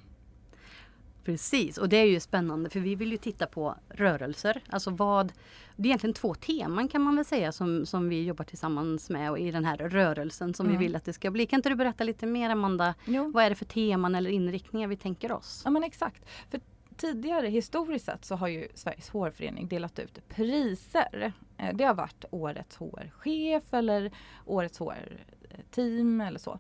Precis, 1.27 1.79
och 1.79 1.89
det 1.89 1.97
är 1.97 2.05
ju 2.05 2.21
spännande 2.21 2.71
för 2.71 2.81
vi 2.81 2.95
vill 2.95 3.11
ju 3.13 3.17
titta 3.17 3.47
på 3.47 3.75
rörelser. 3.89 4.63
Alltså 4.71 4.91
vad, 4.91 5.33
det 5.77 5.83
är 5.83 5.87
egentligen 5.87 6.15
två 6.15 6.35
teman 6.35 6.89
kan 6.89 7.03
man 7.03 7.17
väl 7.17 7.25
säga 7.25 7.53
som, 7.53 7.87
som 7.87 8.09
vi 8.09 8.25
jobbar 8.25 8.45
tillsammans 8.45 9.11
med 9.11 9.39
i 9.39 9.51
den 9.51 9.65
här 9.65 9.77
rörelsen 9.77 10.55
som 10.55 10.67
mm. 10.67 10.79
vi 10.79 10.85
vill 10.85 10.97
att 10.97 11.05
det 11.05 11.13
ska 11.13 11.31
bli. 11.31 11.47
Kan 11.47 11.59
inte 11.59 11.69
du 11.69 11.75
berätta 11.75 12.05
lite 12.05 12.27
mer 12.27 12.51
Amanda? 12.51 12.95
Jo. 13.05 13.31
Vad 13.35 13.45
är 13.45 13.51
det 13.51 13.57
för 13.57 13.65
teman 13.65 14.15
eller 14.15 14.31
inriktningar 14.31 14.89
vi 14.89 14.97
tänker 14.97 15.33
oss? 15.33 15.63
Ja 15.65 15.71
men 15.71 15.85
exakt. 15.85 16.29
För 16.51 16.61
tidigare 16.97 17.47
historiskt 17.47 18.05
sett 18.05 18.25
så 18.25 18.35
har 18.35 18.49
ju 18.49 18.69
Sveriges 18.75 19.11
hårförening 19.11 19.69
delat 19.69 19.99
ut 19.99 20.29
priser. 20.29 21.33
Eh, 21.59 21.77
det 21.77 21.85
har 21.85 21.95
varit 21.95 22.25
årets 22.31 22.77
HR-chef 22.77 23.75
eller 23.75 24.11
årets 24.45 24.79
HR-team 24.79 26.21
eller 26.21 26.39
så. 26.39 26.59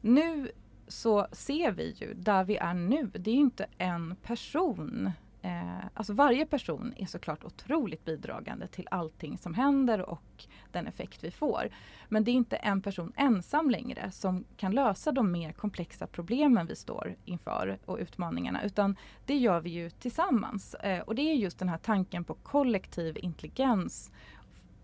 Nu 0.00 0.50
så 0.88 1.26
ser 1.32 1.72
vi 1.72 1.90
ju 1.90 2.14
där 2.14 2.44
vi 2.44 2.56
är 2.56 2.74
nu, 2.74 3.10
det 3.14 3.30
är 3.30 3.34
ju 3.34 3.40
inte 3.40 3.66
en 3.78 4.16
person. 4.22 5.10
Eh, 5.42 5.86
alltså 5.94 6.12
varje 6.12 6.46
person 6.46 6.94
är 6.96 7.06
såklart 7.06 7.44
otroligt 7.44 8.04
bidragande 8.04 8.66
till 8.66 8.88
allting 8.90 9.38
som 9.38 9.54
händer 9.54 10.00
och 10.10 10.46
den 10.72 10.86
effekt 10.86 11.24
vi 11.24 11.30
får. 11.30 11.70
Men 12.08 12.24
det 12.24 12.30
är 12.30 12.32
inte 12.32 12.56
en 12.56 12.82
person 12.82 13.12
ensam 13.16 13.70
längre 13.70 14.10
som 14.10 14.44
kan 14.56 14.72
lösa 14.72 15.12
de 15.12 15.32
mer 15.32 15.52
komplexa 15.52 16.06
problemen 16.06 16.66
vi 16.66 16.76
står 16.76 17.16
inför 17.24 17.78
och 17.84 17.98
utmaningarna 17.98 18.62
utan 18.62 18.96
det 19.26 19.36
gör 19.36 19.60
vi 19.60 19.70
ju 19.70 19.90
tillsammans. 19.90 20.74
Eh, 20.74 21.00
och 21.00 21.14
det 21.14 21.22
är 21.22 21.34
just 21.34 21.58
den 21.58 21.68
här 21.68 21.78
tanken 21.78 22.24
på 22.24 22.34
kollektiv 22.34 23.18
intelligens 23.18 24.12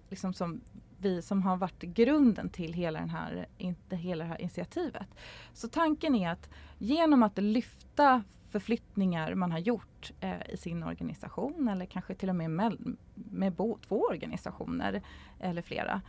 liksom 0.08 0.34
som 0.34 0.60
vi 1.04 1.22
som 1.22 1.42
har 1.42 1.56
varit 1.56 1.82
grunden 1.82 2.48
till 2.48 2.72
hela, 2.72 3.00
den 3.00 3.10
här, 3.10 3.46
hela 3.90 4.24
det 4.24 4.30
här 4.30 4.40
initiativet. 4.40 5.06
Så 5.52 5.68
tanken 5.68 6.14
är 6.14 6.30
att 6.30 6.50
genom 6.78 7.22
att 7.22 7.38
lyfta 7.38 8.22
förflyttningar 8.50 9.34
man 9.34 9.52
har 9.52 9.58
gjort 9.58 10.12
eh, 10.20 10.50
i 10.50 10.56
sin 10.56 10.82
organisation 10.82 11.68
eller 11.68 11.86
kanske 11.86 12.14
till 12.14 12.28
och 12.28 12.36
med 12.36 12.50
med, 12.50 12.96
med 13.14 13.52
bo, 13.52 13.78
två 13.78 14.00
organisationer 14.00 15.02
eller 15.40 15.62
flera. 15.62 16.02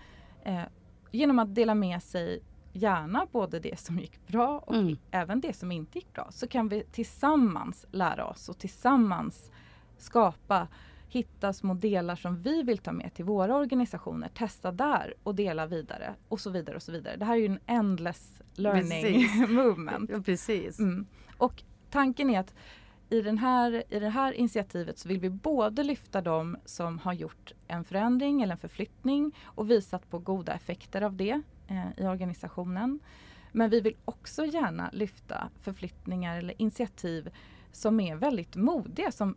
Eh, 0.43 0.63
genom 1.11 1.39
att 1.39 1.55
dela 1.55 1.75
med 1.75 2.03
sig 2.03 2.41
gärna 2.73 3.27
både 3.31 3.59
det 3.59 3.79
som 3.79 3.99
gick 3.99 4.27
bra 4.27 4.59
och 4.59 4.75
mm. 4.75 4.97
även 5.11 5.41
det 5.41 5.53
som 5.53 5.71
inte 5.71 5.97
gick 5.97 6.13
bra 6.13 6.27
så 6.31 6.47
kan 6.47 6.69
vi 6.69 6.83
tillsammans 6.91 7.85
lära 7.91 8.25
oss 8.25 8.49
och 8.49 8.57
tillsammans 8.57 9.51
skapa 9.97 10.67
hitta 11.09 11.53
små 11.53 11.73
delar 11.73 12.15
som 12.15 12.41
vi 12.41 12.63
vill 12.63 12.77
ta 12.77 12.91
med 12.91 13.13
till 13.13 13.25
våra 13.25 13.55
organisationer, 13.55 14.29
testa 14.29 14.71
där 14.71 15.13
och 15.23 15.35
dela 15.35 15.65
vidare 15.65 16.15
och 16.27 16.39
så 16.39 16.49
vidare 16.49 16.75
och 16.75 16.83
så 16.83 16.91
vidare. 16.91 17.15
Det 17.15 17.25
här 17.25 17.33
är 17.33 17.39
ju 17.39 17.45
en 17.45 17.59
endless 17.65 18.41
learning 18.53 19.03
precis. 19.03 19.49
movement. 19.49 20.09
Ja, 20.09 20.21
precis. 20.21 20.79
Mm. 20.79 21.05
Och 21.37 21.63
tanken 21.89 22.29
är 22.29 22.39
att 22.39 22.53
i, 23.09 23.21
den 23.21 23.37
här, 23.37 23.83
i 23.89 23.99
det 23.99 24.09
här 24.09 24.31
initiativet 24.31 24.99
så 24.99 25.07
vill 25.07 25.19
vi 25.19 25.29
både 25.29 25.83
lyfta 25.83 26.21
de 26.21 26.57
som 26.65 26.99
har 26.99 27.13
gjort 27.13 27.53
en 27.67 27.83
förändring 27.83 28.41
eller 28.41 28.51
en 28.51 28.57
förflyttning 28.57 29.35
och 29.43 29.71
visat 29.71 30.09
på 30.09 30.19
goda 30.19 30.53
effekter 30.53 31.01
av 31.01 31.15
det 31.15 31.41
eh, 31.67 31.87
i 31.97 32.07
organisationen. 32.07 32.99
Men 33.51 33.69
vi 33.69 33.81
vill 33.81 33.95
också 34.05 34.45
gärna 34.45 34.89
lyfta 34.93 35.49
förflyttningar 35.61 36.37
eller 36.37 36.61
initiativ 36.61 37.29
som 37.71 37.99
är 37.99 38.15
väldigt 38.15 38.55
modiga, 38.55 39.11
som 39.11 39.35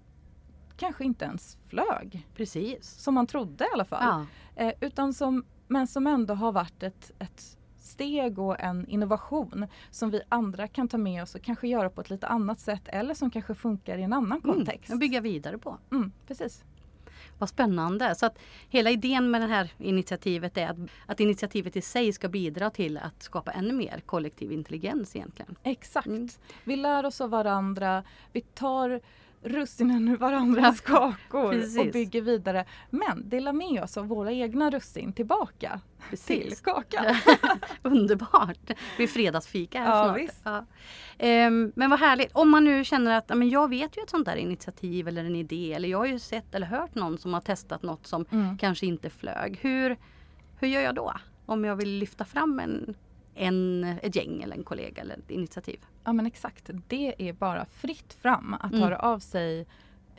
kanske 0.78 1.04
inte 1.04 1.24
ens 1.24 1.58
flög. 1.66 2.26
Precis. 2.34 2.90
Som 2.90 3.14
man 3.14 3.26
trodde 3.26 3.64
i 3.64 3.68
alla 3.72 3.84
fall. 3.84 4.26
Ja. 4.56 4.64
Eh, 4.64 4.74
utan 4.80 5.14
som, 5.14 5.44
men 5.66 5.86
som 5.86 6.06
ändå 6.06 6.34
har 6.34 6.52
varit 6.52 6.82
ett, 6.82 7.12
ett 7.18 7.58
steg 7.78 8.38
och 8.38 8.60
en 8.60 8.88
innovation 8.88 9.66
som 9.90 10.10
vi 10.10 10.20
andra 10.28 10.68
kan 10.68 10.88
ta 10.88 10.98
med 10.98 11.22
oss 11.22 11.34
och 11.34 11.42
kanske 11.42 11.68
göra 11.68 11.90
på 11.90 12.00
ett 12.00 12.10
lite 12.10 12.26
annat 12.26 12.60
sätt 12.60 12.88
eller 12.88 13.14
som 13.14 13.30
kanske 13.30 13.54
funkar 13.54 13.98
i 13.98 14.02
en 14.02 14.12
annan 14.12 14.40
mm, 14.44 14.54
kontext. 14.54 14.92
Och 14.92 14.98
bygga 14.98 15.20
vidare 15.20 15.58
på. 15.58 15.78
Mm, 15.90 16.12
precis. 16.26 16.64
Vad 17.38 17.48
spännande! 17.48 18.14
Så 18.14 18.26
att 18.26 18.38
hela 18.68 18.90
idén 18.90 19.30
med 19.30 19.40
det 19.40 19.46
här 19.46 19.72
initiativet 19.78 20.56
är 20.56 20.68
att, 20.68 20.76
att 21.06 21.20
initiativet 21.20 21.76
i 21.76 21.80
sig 21.80 22.12
ska 22.12 22.28
bidra 22.28 22.70
till 22.70 22.98
att 22.98 23.22
skapa 23.22 23.52
ännu 23.52 23.72
mer 23.72 24.02
kollektiv 24.06 24.52
intelligens 24.52 25.16
egentligen. 25.16 25.56
Exakt! 25.62 26.06
Mm. 26.06 26.28
Vi 26.64 26.76
lär 26.76 27.06
oss 27.06 27.20
av 27.20 27.30
varandra. 27.30 28.04
Vi 28.32 28.40
tar 28.40 29.00
russinen 29.42 30.08
ur 30.08 30.16
varandras 30.16 30.80
kakor 30.86 31.52
Precis. 31.52 31.78
och 31.78 31.86
bygger 31.92 32.22
vidare. 32.22 32.64
Men 32.90 33.28
dela 33.28 33.52
med 33.52 33.82
oss 33.82 33.96
av 33.96 34.06
våra 34.06 34.32
egna 34.32 34.70
russin 34.70 35.12
tillbaka 35.12 35.80
Precis. 36.10 36.26
till 36.26 36.56
kakan. 36.56 37.16
Underbart! 37.82 38.70
Blir 38.96 39.06
fredagsfika 39.06 39.80
här 39.80 40.18
ja, 40.18 40.28
snart. 40.42 40.64
Ja. 41.18 41.46
Um, 41.46 41.72
men 41.76 41.90
vad 41.90 42.00
härligt! 42.00 42.32
Om 42.32 42.50
man 42.50 42.64
nu 42.64 42.84
känner 42.84 43.18
att 43.18 43.28
men 43.28 43.50
jag 43.50 43.70
vet 43.70 43.96
ju 43.96 44.02
ett 44.02 44.10
sånt 44.10 44.26
där 44.26 44.36
initiativ 44.36 45.08
eller 45.08 45.24
en 45.24 45.36
idé 45.36 45.72
eller 45.72 45.88
jag 45.88 45.98
har 45.98 46.06
ju 46.06 46.18
sett 46.18 46.54
eller 46.54 46.66
hört 46.66 46.94
någon 46.94 47.18
som 47.18 47.34
har 47.34 47.40
testat 47.40 47.82
något 47.82 48.06
som 48.06 48.24
mm. 48.30 48.58
kanske 48.58 48.86
inte 48.86 49.10
flög. 49.10 49.58
Hur, 49.62 49.96
hur 50.58 50.68
gör 50.68 50.80
jag 50.80 50.94
då? 50.94 51.12
Om 51.46 51.64
jag 51.64 51.76
vill 51.76 51.98
lyfta 51.98 52.24
fram 52.24 52.60
en 52.60 52.94
en, 53.38 53.84
ett 54.02 54.16
gäng 54.16 54.42
eller 54.42 54.56
en 54.56 54.64
kollega 54.64 55.02
eller 55.02 55.16
ett 55.16 55.30
initiativ. 55.30 55.80
Ja 56.04 56.12
men 56.12 56.26
exakt, 56.26 56.70
det 56.88 57.28
är 57.28 57.32
bara 57.32 57.64
fritt 57.64 58.12
fram 58.12 58.54
att 58.54 58.72
mm. 58.72 58.82
höra 58.82 58.98
av 58.98 59.18
sig. 59.18 59.66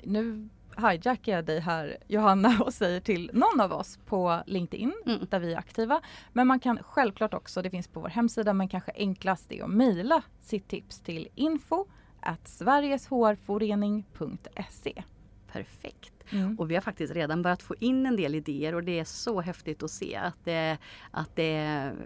Nu 0.03 0.49
hijackar 0.77 1.31
jag 1.31 1.45
dig 1.45 1.59
här 1.59 1.97
Johanna 2.07 2.61
och 2.65 2.73
säger 2.73 2.99
till 2.99 3.31
någon 3.33 3.61
av 3.61 3.73
oss 3.73 3.99
på 4.05 4.43
LinkedIn 4.45 4.93
mm. 5.05 5.19
där 5.29 5.39
vi 5.39 5.53
är 5.53 5.57
aktiva. 5.57 6.01
Men 6.33 6.47
man 6.47 6.59
kan 6.59 6.79
självklart 6.83 7.33
också, 7.33 7.61
det 7.61 7.69
finns 7.69 7.87
på 7.87 7.99
vår 7.99 8.09
hemsida, 8.09 8.53
men 8.53 8.67
kanske 8.67 8.91
enklast 8.95 9.51
är 9.51 9.63
att 9.63 9.69
mejla 9.69 10.21
sitt 10.41 10.67
tips 10.67 10.99
till 10.99 11.27
info 11.35 11.85
at 12.19 12.47
sverigeshrforening.se. 12.47 15.03
Perfekt. 15.51 16.13
Mm. 16.31 16.59
Och 16.59 16.71
vi 16.71 16.75
har 16.75 16.81
faktiskt 16.81 17.13
redan 17.13 17.41
börjat 17.41 17.63
få 17.63 17.75
in 17.79 18.05
en 18.05 18.15
del 18.15 18.35
idéer 18.35 18.75
och 18.75 18.83
det 18.83 18.99
är 18.99 19.03
så 19.03 19.41
häftigt 19.41 19.83
att 19.83 19.91
se 19.91 20.15
att 20.15 20.37
det, 20.45 20.77
att 21.11 21.35
det, 21.35 21.53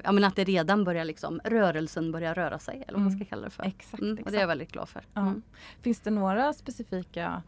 ja, 0.04 0.12
men 0.12 0.24
att 0.24 0.36
det 0.36 0.44
redan 0.44 0.84
börjar 0.84 1.06
liksom, 1.06 1.40
rörelsen 1.44 2.12
börjar 2.12 2.36
röra 2.36 2.60
sig 2.60 2.84
eller 2.88 2.94
vad 2.94 3.02
man 3.02 3.12
ska 3.12 3.18
mm. 3.18 3.26
kalla 3.26 3.44
det 3.44 3.50
för. 3.50 3.64
Exakt, 3.64 4.04
mm, 4.04 4.24
och 4.26 4.32
det 4.32 4.38
är 4.38 4.42
jag 4.42 4.48
väldigt 4.48 4.72
glad 4.72 4.90
för. 4.90 5.06
Ja. 5.14 5.22
Mm. 5.22 5.42
Finns 5.82 6.00
det 6.00 6.12
några 6.12 6.54
specifika 6.54 7.44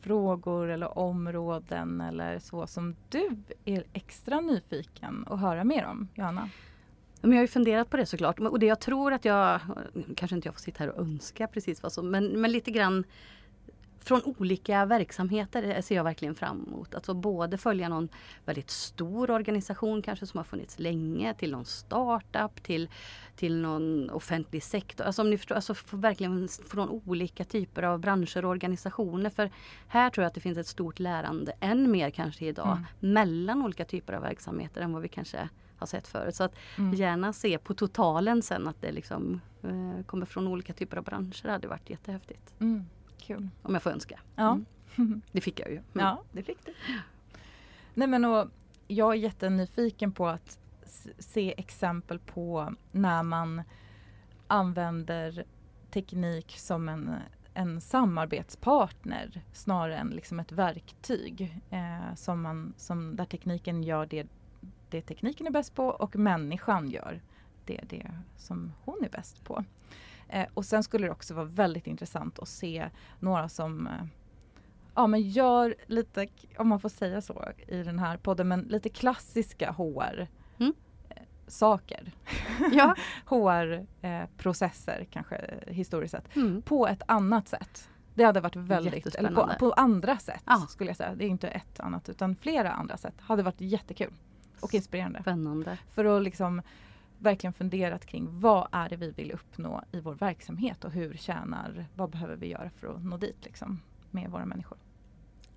frågor 0.00 0.68
eller 0.68 0.98
områden 0.98 2.00
eller 2.00 2.38
så 2.38 2.66
som 2.66 2.96
du 3.08 3.28
är 3.64 3.84
extra 3.92 4.40
nyfiken 4.40 5.24
att 5.30 5.40
höra 5.40 5.64
mer 5.64 5.86
om, 5.86 6.08
Johanna? 6.14 6.50
Men 7.20 7.32
jag 7.32 7.38
har 7.38 7.42
ju 7.42 7.48
funderat 7.48 7.90
på 7.90 7.96
det 7.96 8.06
såklart 8.06 8.40
och 8.40 8.58
det 8.58 8.66
jag 8.66 8.80
tror 8.80 9.12
att 9.12 9.24
jag, 9.24 9.60
kanske 10.16 10.36
inte 10.36 10.48
jag 10.48 10.54
får 10.54 10.60
sitta 10.60 10.84
här 10.84 10.90
och 10.90 11.00
önska 11.00 11.46
precis 11.46 11.82
vad 11.82 11.92
som, 11.92 12.10
men, 12.10 12.40
men 12.40 12.52
lite 12.52 12.70
grann 12.70 13.04
från 14.06 14.22
olika 14.24 14.84
verksamheter 14.84 15.82
ser 15.82 15.96
jag 15.96 16.04
verkligen 16.04 16.34
fram 16.34 16.64
emot. 16.66 16.94
Alltså 16.94 17.14
både 17.14 17.58
följa 17.58 17.88
någon 17.88 18.08
väldigt 18.44 18.70
stor 18.70 19.30
organisation 19.30 20.02
kanske 20.02 20.26
som 20.26 20.38
har 20.38 20.44
funnits 20.44 20.78
länge 20.78 21.34
till 21.34 21.50
någon 21.50 21.64
startup 21.64 22.62
till, 22.62 22.88
till 23.36 23.56
någon 23.56 24.10
offentlig 24.10 24.62
sektor. 24.62 25.04
Alltså 25.04 25.22
om 25.22 25.30
ni 25.30 25.38
förstår, 25.38 25.54
alltså 25.54 25.74
verkligen 25.90 26.48
från 26.48 26.88
olika 26.88 27.44
typer 27.44 27.82
av 27.82 27.98
branscher 27.98 28.44
och 28.44 28.50
organisationer. 28.50 29.30
För 29.30 29.50
här 29.88 30.10
tror 30.10 30.22
jag 30.22 30.28
att 30.28 30.34
det 30.34 30.40
finns 30.40 30.58
ett 30.58 30.66
stort 30.66 30.98
lärande, 30.98 31.52
än 31.60 31.90
mer 31.90 32.10
kanske 32.10 32.46
idag, 32.46 32.72
mm. 33.00 33.14
mellan 33.14 33.62
olika 33.62 33.84
typer 33.84 34.12
av 34.12 34.22
verksamheter 34.22 34.80
än 34.80 34.92
vad 34.92 35.02
vi 35.02 35.08
kanske 35.08 35.48
har 35.76 35.86
sett 35.86 36.08
förut. 36.08 36.34
Så 36.34 36.44
att 36.44 36.54
mm. 36.78 36.94
gärna 36.94 37.32
se 37.32 37.58
på 37.58 37.74
totalen 37.74 38.42
sen 38.42 38.68
att 38.68 38.80
det 38.80 38.92
liksom 38.92 39.40
eh, 39.62 40.04
kommer 40.06 40.26
från 40.26 40.46
olika 40.46 40.72
typer 40.72 40.96
av 40.96 41.04
branscher. 41.04 41.42
Det 41.42 41.52
hade 41.52 41.68
varit 41.68 41.90
jättehäftigt. 41.90 42.54
Mm. 42.60 42.84
Kul. 43.26 43.48
Om 43.62 43.74
jag 43.74 43.82
får 43.82 43.90
önska. 43.90 44.20
Ja. 44.36 44.52
Mm. 44.96 45.22
Det 45.32 45.40
fick 45.40 45.60
jag 45.60 45.68
ju. 45.68 45.76
Mm. 45.76 45.86
Ja, 45.92 46.22
det 46.32 46.42
fick 46.42 46.66
du. 46.66 46.74
Nej 47.94 48.08
men 48.08 48.24
och 48.24 48.48
jag 48.86 49.12
är 49.12 49.16
jättenyfiken 49.16 50.12
på 50.12 50.26
att 50.26 50.58
se 51.18 51.54
exempel 51.58 52.18
på 52.18 52.74
när 52.92 53.22
man 53.22 53.62
använder 54.46 55.44
teknik 55.90 56.54
som 56.58 56.88
en, 56.88 57.10
en 57.54 57.80
samarbetspartner 57.80 59.42
snarare 59.52 59.96
än 59.96 60.08
liksom 60.08 60.40
ett 60.40 60.52
verktyg. 60.52 61.60
Eh, 61.70 62.14
som 62.14 62.42
man, 62.42 62.74
som, 62.76 63.16
där 63.16 63.24
tekniken 63.24 63.82
gör 63.82 64.06
det, 64.06 64.26
det 64.90 65.02
tekniken 65.02 65.46
är 65.46 65.50
bäst 65.50 65.74
på 65.74 65.86
och 65.86 66.16
människan 66.16 66.90
gör 66.90 67.20
det, 67.64 67.80
det 67.88 68.10
som 68.36 68.72
hon 68.84 69.04
är 69.04 69.08
bäst 69.08 69.44
på. 69.44 69.64
Eh, 70.28 70.46
och 70.54 70.64
sen 70.64 70.82
skulle 70.82 71.06
det 71.06 71.10
också 71.10 71.34
vara 71.34 71.44
väldigt 71.44 71.86
intressant 71.86 72.38
att 72.38 72.48
se 72.48 72.88
några 73.20 73.48
som 73.48 73.86
eh, 73.86 74.04
ja, 74.94 75.06
men 75.06 75.20
gör 75.20 75.74
lite, 75.86 76.26
om 76.58 76.68
man 76.68 76.80
får 76.80 76.88
säga 76.88 77.20
så 77.20 77.44
i 77.68 77.82
den 77.82 77.98
här 77.98 78.16
podden, 78.16 78.48
men 78.48 78.60
lite 78.60 78.88
klassiska 78.88 79.70
HR 79.70 80.26
mm. 80.58 80.74
Eh, 81.08 81.22
saker. 81.46 82.12
Ja. 82.72 82.94
HR-processer 83.26 85.06
kanske 85.10 85.60
historiskt 85.66 86.12
sett. 86.12 86.36
Mm. 86.36 86.62
På 86.62 86.86
ett 86.86 87.02
annat 87.06 87.48
sätt. 87.48 87.88
Det 88.14 88.24
hade 88.24 88.40
varit 88.40 88.56
väldigt, 88.56 89.14
eller 89.14 89.30
på, 89.30 89.50
på, 89.58 89.72
andra 89.72 90.18
sätt 90.18 90.42
ah. 90.44 90.66
skulle 90.66 90.90
jag 90.90 90.96
säga. 90.96 91.14
Det 91.14 91.24
är 91.24 91.28
inte 91.28 91.48
ett 91.48 91.80
annat 91.80 92.08
utan 92.08 92.36
flera 92.36 92.72
andra 92.72 92.96
sätt. 92.96 93.14
Hade 93.20 93.42
varit 93.42 93.60
jättekul 93.60 94.12
och 94.60 94.74
inspirerande. 94.74 95.20
Spännande. 95.20 95.78
För 95.90 96.04
att 96.04 96.22
liksom 96.22 96.62
verkligen 97.18 97.52
funderat 97.52 98.06
kring 98.06 98.40
vad 98.40 98.68
är 98.72 98.88
det 98.88 98.96
vi 98.96 99.10
vill 99.10 99.32
uppnå 99.32 99.82
i 99.92 100.00
vår 100.00 100.14
verksamhet 100.14 100.84
och 100.84 100.92
hur 100.92 101.14
tjänar, 101.14 101.86
vad 101.94 102.10
behöver 102.10 102.36
vi 102.36 102.46
göra 102.46 102.70
för 102.70 102.94
att 102.94 103.04
nå 103.04 103.16
dit 103.16 103.44
liksom, 103.44 103.80
med 104.10 104.30
våra 104.30 104.46
människor. 104.46 104.78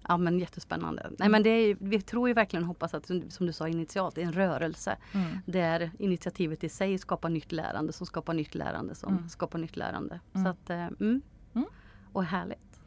Ja 0.07 0.17
men 0.17 0.39
jättespännande. 0.39 1.11
Nej 1.19 1.29
men 1.29 1.43
det 1.43 1.49
är, 1.49 1.77
vi 1.79 2.01
tror 2.01 2.27
ju 2.27 2.33
verkligen 2.33 2.63
hoppas 2.63 2.93
att 2.93 3.05
som 3.29 3.45
du 3.45 3.53
sa 3.53 3.67
initialt, 3.67 4.15
det 4.15 4.21
är 4.21 4.25
en 4.25 4.33
rörelse. 4.33 4.97
Mm. 5.13 5.39
Där 5.45 5.91
initiativet 5.99 6.63
i 6.63 6.69
sig 6.69 6.97
skapar 6.97 7.29
nytt 7.29 7.51
lärande 7.51 7.93
som 7.93 8.07
skapar 8.07 8.33
nytt 8.33 8.55
lärande 8.55 8.95
som 8.95 9.13
mm. 9.13 9.29
skapar 9.29 9.59
nytt 9.59 9.77
lärande. 9.77 10.19
Mm. 10.33 10.45
Så 10.45 10.49
att, 10.49 10.69
eh, 10.69 10.85
mm. 10.85 11.21
mm. 11.53 11.67
Och 12.13 12.23
härligt. 12.23 12.81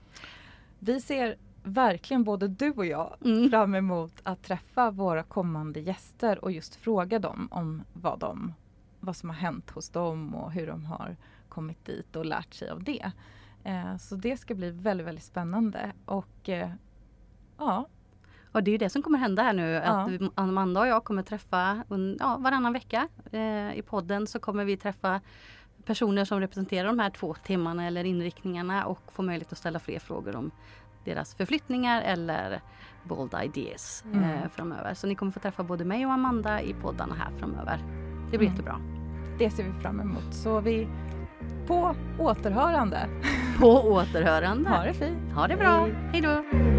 Vi 0.78 1.00
ser 1.00 1.36
verkligen 1.62 2.24
både 2.24 2.48
du 2.48 2.70
och 2.70 2.86
jag 2.86 3.16
mm. 3.24 3.50
fram 3.50 3.74
emot 3.74 4.12
att 4.22 4.42
träffa 4.42 4.90
våra 4.90 5.22
kommande 5.22 5.80
gäster 5.80 6.44
och 6.44 6.52
just 6.52 6.74
fråga 6.74 7.18
dem 7.18 7.48
om 7.50 7.82
vad 7.92 8.18
de 8.18 8.54
vad 9.02 9.16
som 9.16 9.28
har 9.28 9.36
hänt 9.36 9.70
hos 9.70 9.88
dem 9.88 10.34
och 10.34 10.52
hur 10.52 10.66
de 10.66 10.84
har 10.84 11.16
kommit 11.48 11.84
dit 11.84 12.16
och 12.16 12.24
lärt 12.24 12.54
sig 12.54 12.70
av 12.70 12.84
det. 12.84 13.12
Eh, 13.64 13.96
så 13.96 14.16
det 14.16 14.36
ska 14.36 14.54
bli 14.54 14.70
väldigt, 14.70 15.06
väldigt 15.06 15.24
spännande 15.24 15.92
och 16.04 16.48
eh, 16.48 16.70
ja. 17.58 17.88
Och 18.52 18.62
det 18.62 18.70
är 18.70 18.78
det 18.78 18.90
som 18.90 19.02
kommer 19.02 19.18
hända 19.18 19.42
här 19.42 19.52
nu 19.52 19.70
ja. 19.70 19.80
att 19.80 20.10
Amanda 20.34 20.80
och 20.80 20.86
jag 20.86 21.04
kommer 21.04 21.22
träffa 21.22 21.84
ja, 22.18 22.36
varannan 22.40 22.72
vecka 22.72 23.08
eh, 23.32 23.74
i 23.74 23.82
podden 23.86 24.26
så 24.26 24.38
kommer 24.38 24.64
vi 24.64 24.76
träffa 24.76 25.20
personer 25.84 26.24
som 26.24 26.40
representerar 26.40 26.88
de 26.88 26.98
här 26.98 27.10
två 27.10 27.34
timmarna 27.34 27.86
eller 27.86 28.04
inriktningarna 28.04 28.86
och 28.86 29.12
få 29.12 29.22
möjlighet 29.22 29.52
att 29.52 29.58
ställa 29.58 29.78
fler 29.78 29.98
frågor 29.98 30.36
om 30.36 30.50
deras 31.04 31.34
förflyttningar 31.34 32.02
eller 32.02 32.60
bold 33.04 33.34
ideas 33.44 34.04
mm. 34.06 34.24
eh, 34.24 34.48
framöver. 34.48 34.94
Så 34.94 35.06
ni 35.06 35.14
kommer 35.14 35.32
få 35.32 35.40
träffa 35.40 35.62
både 35.62 35.84
mig 35.84 36.06
och 36.06 36.12
Amanda 36.12 36.62
i 36.62 36.74
poddarna 36.74 37.14
här 37.14 37.30
framöver. 37.38 38.11
Det 38.32 38.38
blir 38.38 38.48
mm. 38.48 38.56
jättebra. 38.56 38.80
Det 39.38 39.50
ser 39.50 39.64
vi 39.64 39.72
fram 39.82 40.00
emot. 40.00 40.34
Så 40.34 40.60
vi 40.60 40.88
på 41.66 41.94
återhörande. 42.18 42.98
På 43.60 43.68
återhörande. 43.68 44.70
Ha 44.70 44.84
det 44.84 44.94
fint. 44.94 45.32
Ha 45.34 45.46
det 45.46 45.56
bra. 45.56 45.88
Hej 46.12 46.20
då. 46.20 46.71